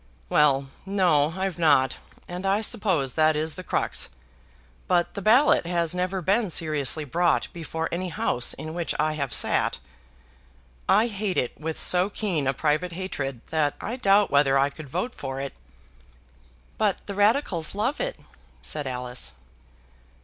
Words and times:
"Well; 0.29 0.69
no, 0.83 1.35
I've 1.37 1.59
not. 1.59 1.97
And 2.27 2.43
I 2.43 2.61
suppose 2.61 3.13
that 3.13 3.35
is 3.35 3.53
the 3.53 3.63
crux. 3.63 4.09
But 4.87 5.13
the 5.13 5.21
ballot 5.21 5.67
has 5.67 5.93
never 5.93 6.23
been 6.23 6.49
seriously 6.49 7.05
brought 7.05 7.49
before 7.53 7.87
any 7.91 8.09
House 8.09 8.55
in 8.55 8.73
which 8.73 8.95
I 8.99 9.13
have 9.13 9.31
sat. 9.31 9.77
I 10.89 11.05
hate 11.05 11.37
it 11.37 11.55
with 11.55 11.79
so 11.79 12.09
keen 12.09 12.47
a 12.47 12.53
private 12.55 12.93
hatred, 12.93 13.41
that 13.51 13.75
I 13.79 13.95
doubt 13.95 14.31
whether 14.31 14.57
I 14.57 14.71
could 14.71 14.89
vote 14.89 15.13
for 15.13 15.39
it." 15.39 15.53
"But 16.79 17.05
the 17.05 17.13
Radicals 17.13 17.75
love 17.75 17.99
it," 18.01 18.19
said 18.63 18.87
Alice. 18.87 19.33